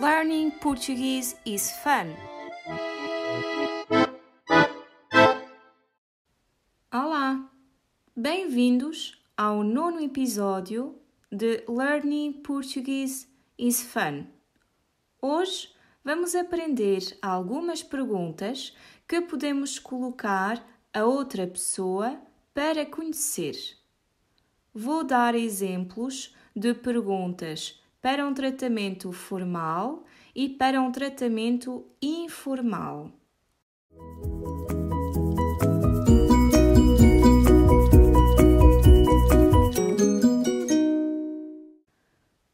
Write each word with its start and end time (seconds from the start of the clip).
Learning 0.00 0.50
Portuguese 0.50 1.36
is 1.44 1.72
fun. 1.82 2.16
Olá, 6.90 7.50
bem-vindos 8.16 9.22
ao 9.36 9.62
nono 9.62 10.00
episódio 10.00 10.98
de 11.30 11.62
Learning 11.68 12.32
Portuguese 12.32 13.28
is 13.58 13.82
fun. 13.82 14.26
Hoje 15.20 15.68
vamos 16.02 16.34
aprender 16.34 17.18
algumas 17.20 17.82
perguntas 17.82 18.74
que 19.06 19.20
podemos 19.20 19.78
colocar 19.78 20.66
a 20.94 21.04
outra 21.04 21.46
pessoa 21.46 22.18
para 22.54 22.86
conhecer. 22.86 23.54
Vou 24.72 25.04
dar 25.04 25.34
exemplos 25.34 26.34
de 26.56 26.72
perguntas 26.72 27.79
para 28.00 28.26
um 28.26 28.32
tratamento 28.32 29.12
formal 29.12 30.04
e 30.34 30.48
para 30.48 30.80
um 30.80 30.90
tratamento 30.90 31.84
informal. 32.00 33.10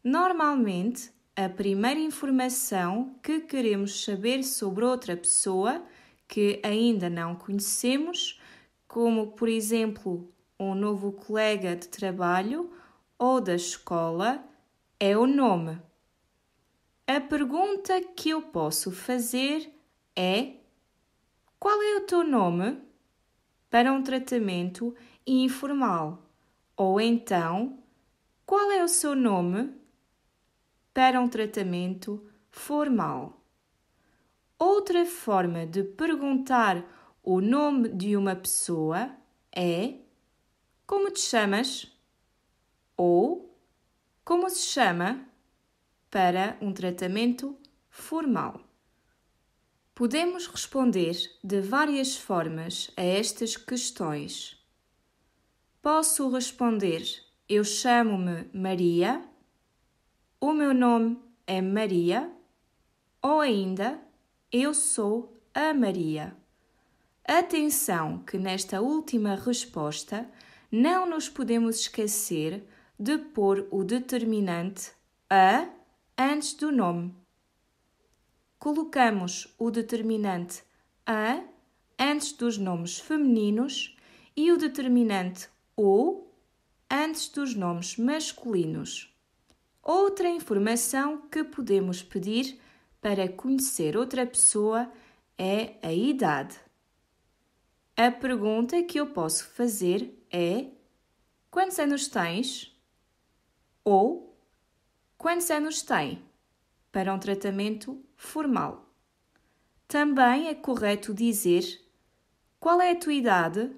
Normalmente, 0.03 1.11
a 1.37 1.49
primeira 1.49 2.01
informação 2.01 3.15
que 3.23 3.41
queremos 3.41 4.05
saber 4.05 4.43
sobre 4.43 4.85
outra 4.85 5.17
pessoa 5.17 5.85
que 6.27 6.61
ainda 6.65 7.11
não 7.11 7.35
conhecemos, 7.35 8.41
como 8.89 9.33
por 9.33 9.49
exemplo 9.49 10.33
um 10.59 10.75
novo 10.75 11.13
colega 11.13 11.77
de 11.77 11.89
trabalho 11.89 12.71
ou 13.19 13.41
da 13.41 13.55
escola, 13.55 14.43
é 14.99 15.17
o 15.17 15.27
nome. 15.27 15.81
A 17.07 17.21
pergunta 17.21 18.01
que 18.15 18.31
eu 18.31 18.43
posso 18.43 18.91
fazer 18.91 19.73
é: 20.15 20.55
Qual 21.59 21.81
é 21.83 21.97
o 21.97 22.07
teu 22.07 22.25
nome? 22.25 22.83
Para 23.71 23.93
um 23.93 24.03
tratamento 24.03 24.95
informal. 25.27 26.23
Ou 26.77 27.01
então, 27.01 27.83
qual 28.45 28.71
é 28.71 28.83
o 28.83 28.89
seu 28.89 29.15
nome? 29.15 29.75
Para 30.93 31.21
um 31.21 31.29
tratamento 31.29 32.27
formal. 32.51 33.45
Outra 34.59 35.05
forma 35.05 35.67
de 35.67 35.85
perguntar 35.85 36.83
o 37.23 37.41
nome 37.41 37.91
de 37.91 38.17
uma 38.17 38.35
pessoa 38.35 39.15
é: 39.55 39.97
Como 40.87 41.11
te 41.11 41.21
chamas? 41.21 41.93
Ou 42.97 43.47
como 44.27 44.51
se 44.51 44.63
chama 44.63 45.25
para 46.11 46.59
um 46.61 46.73
tratamento 46.73 47.57
formal. 47.89 48.61
Podemos 49.95 50.49
responder 50.49 51.15
de 51.45 51.61
várias 51.61 52.17
formas 52.17 52.91
a 52.97 53.03
estas 53.03 53.57
questões. 53.57 54.61
Posso 55.81 56.29
responder: 56.29 57.05
Eu 57.49 57.63
chamo-me 57.63 58.51
Maria, 58.53 59.25
o 60.41 60.53
meu 60.53 60.75
nome 60.75 61.23
é 61.47 61.63
Maria, 61.63 62.29
ou 63.23 63.41
ainda 63.41 64.01
Eu 64.51 64.75
sou 64.75 65.41
a 65.55 65.73
Maria. 65.73 66.37
Atenção 67.25 68.25
que 68.25 68.39
nesta 68.39 68.81
última 68.81 69.37
resposta 69.37 70.29
não 70.71 71.09
nos 71.09 71.29
podemos 71.29 71.79
esquecer 71.79 72.67
de 72.99 73.19
pôr 73.19 73.67
o 73.71 73.85
determinante 73.85 74.93
a 75.29 75.69
antes 76.19 76.55
do 76.55 76.73
nome. 76.73 77.15
Colocamos 78.59 79.55
o 79.59 79.71
determinante 79.71 80.63
a 81.07 81.43
antes 81.99 82.33
dos 82.33 82.57
nomes 82.57 82.99
femininos 82.99 83.97
e 84.35 84.51
o 84.51 84.57
determinante 84.57 85.49
o 85.77 86.25
antes 86.91 87.29
dos 87.29 87.55
nomes 87.55 87.97
masculinos. 87.97 89.15
Outra 89.83 90.29
informação 90.29 91.29
que 91.29 91.45
podemos 91.45 92.03
pedir 92.03 92.59
para 93.01 93.29
conhecer 93.29 93.97
outra 93.97 94.27
pessoa 94.27 94.91
é 95.39 95.75
a 95.83 95.93
idade. 95.93 96.59
A 97.97 98.11
pergunta 98.11 98.83
que 98.83 98.99
eu 98.99 99.07
posso 99.07 99.49
fazer 99.51 100.13
é: 100.31 100.67
Quantos 101.51 101.79
anos 101.79 102.09
tens? 102.09 102.76
Ou 103.87 104.37
quantos 105.17 105.49
anos 105.49 105.81
tem 105.81 106.21
para 106.91 107.15
um 107.15 107.21
tratamento 107.21 108.05
formal. 108.17 108.85
Também 109.87 110.49
é 110.49 110.55
correto 110.57 111.15
dizer 111.15 111.81
qual 112.59 112.81
é 112.81 112.91
a 112.91 112.99
tua 112.99 113.13
idade 113.13 113.71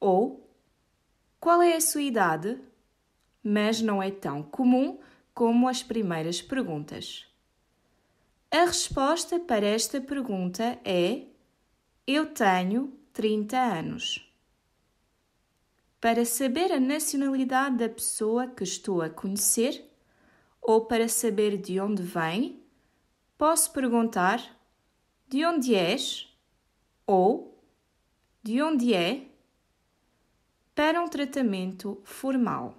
ou 0.00 0.50
qual 1.38 1.60
é 1.60 1.76
a 1.76 1.80
sua 1.80 2.00
idade, 2.00 2.58
mas 3.44 3.82
não 3.82 4.02
é 4.02 4.10
tão 4.10 4.42
comum 4.42 4.98
como 5.34 5.68
as 5.68 5.82
primeiras 5.82 6.40
perguntas. 6.40 7.26
A 8.50 8.64
resposta 8.64 9.38
para 9.38 9.66
esta 9.66 10.00
pergunta 10.00 10.78
é: 10.82 11.26
Eu 12.06 12.32
tenho 12.32 12.98
30 13.12 13.58
anos. 13.58 14.27
Para 16.00 16.24
saber 16.24 16.70
a 16.70 16.78
nacionalidade 16.78 17.78
da 17.78 17.88
pessoa 17.88 18.46
que 18.46 18.62
estou 18.62 19.02
a 19.02 19.10
conhecer 19.10 19.84
ou 20.60 20.86
para 20.86 21.08
saber 21.08 21.56
de 21.56 21.80
onde 21.80 22.02
vem, 22.02 22.62
posso 23.36 23.72
perguntar: 23.72 24.40
De 25.26 25.44
onde 25.44 25.74
és? 25.74 26.32
ou 27.04 27.60
De 28.42 28.62
onde 28.62 28.94
é? 28.94 29.26
Para 30.72 31.02
um 31.02 31.08
tratamento 31.08 32.00
formal. 32.04 32.76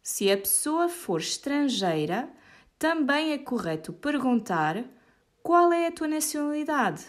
Se 0.00 0.30
a 0.30 0.38
pessoa 0.38 0.88
for 0.88 1.20
estrangeira, 1.20 2.32
também 2.78 3.32
é 3.32 3.38
correto 3.38 3.92
perguntar 3.92 4.84
qual 5.42 5.72
é 5.72 5.88
a 5.88 5.92
tua 5.92 6.06
nacionalidade 6.06 7.04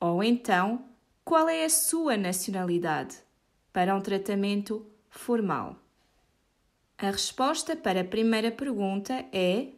ou 0.00 0.24
então 0.24 0.88
qual 1.24 1.48
é 1.48 1.64
a 1.64 1.70
sua 1.70 2.16
nacionalidade 2.16 3.22
para 3.72 3.94
um 3.94 4.00
tratamento 4.00 4.86
formal? 5.08 5.76
A 6.98 7.10
resposta 7.10 7.74
para 7.74 8.02
a 8.02 8.04
primeira 8.04 8.50
pergunta 8.50 9.24
é: 9.32 9.68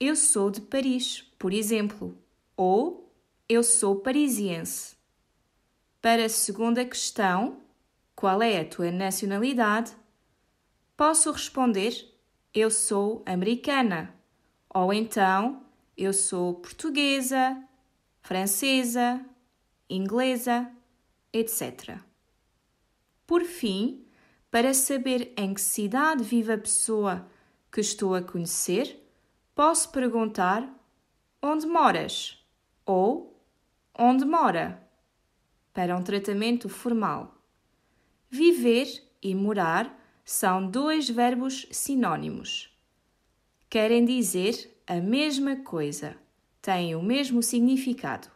Eu 0.00 0.16
sou 0.16 0.50
de 0.50 0.60
Paris, 0.60 1.22
por 1.38 1.52
exemplo, 1.52 2.16
ou 2.56 3.12
Eu 3.48 3.62
sou 3.62 3.96
parisiense. 3.96 4.96
Para 6.00 6.24
a 6.24 6.28
segunda 6.28 6.84
questão, 6.84 7.60
qual 8.14 8.40
é 8.40 8.60
a 8.60 8.64
tua 8.64 8.90
nacionalidade? 8.90 9.94
Posso 10.96 11.30
responder: 11.30 11.92
Eu 12.54 12.70
sou 12.70 13.22
americana, 13.26 14.14
ou 14.72 14.92
então 14.92 15.62
eu 15.96 16.12
sou 16.12 16.54
portuguesa, 16.54 17.62
francesa, 18.20 19.24
inglesa, 19.88 20.70
etc. 21.32 21.98
Por 23.26 23.44
fim, 23.44 24.04
para 24.50 24.72
saber 24.72 25.32
em 25.36 25.54
que 25.54 25.60
cidade 25.60 26.22
vive 26.22 26.52
a 26.52 26.58
pessoa 26.58 27.28
que 27.72 27.80
estou 27.80 28.14
a 28.14 28.22
conhecer, 28.22 29.02
posso 29.54 29.90
perguntar: 29.90 30.68
Onde 31.42 31.66
moras? 31.66 32.42
ou 32.84 33.36
Onde 33.98 34.26
mora? 34.26 34.86
Para 35.72 35.96
um 35.96 36.02
tratamento 36.02 36.68
formal. 36.68 37.42
Viver 38.28 38.86
e 39.22 39.34
morar 39.34 39.98
são 40.22 40.70
dois 40.70 41.08
verbos 41.08 41.66
sinônimos. 41.70 42.76
Querem 43.70 44.04
dizer 44.04 44.82
a 44.86 44.96
mesma 44.96 45.56
coisa, 45.56 46.14
têm 46.60 46.94
o 46.94 47.02
mesmo 47.02 47.42
significado. 47.42 48.28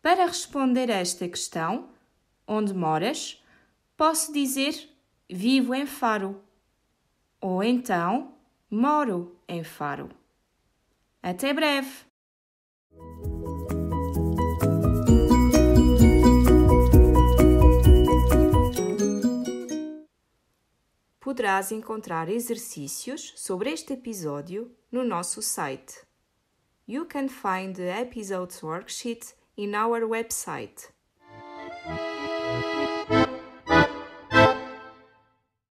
Para 0.00 0.26
responder 0.26 0.92
a 0.92 0.98
esta 0.98 1.28
questão, 1.28 1.88
onde 2.46 2.72
moras? 2.72 3.42
Posso 4.00 4.32
dizer 4.32 4.88
vivo 5.28 5.74
em 5.74 5.84
Faro 5.84 6.42
ou 7.38 7.62
então 7.62 8.34
moro 8.70 9.38
em 9.46 9.62
Faro. 9.62 10.08
Até 11.22 11.52
breve! 11.52 12.06
Poderás 21.20 21.70
encontrar 21.70 22.30
exercícios 22.30 23.34
sobre 23.36 23.70
este 23.70 23.92
episódio 23.92 24.74
no 24.90 25.04
nosso 25.04 25.42
site. 25.42 26.06
You 26.88 27.04
can 27.04 27.28
find 27.28 27.76
the 27.76 28.00
episode's 28.00 28.62
worksheet 28.62 29.34
in 29.58 29.74
our 29.74 30.04
website 30.04 30.88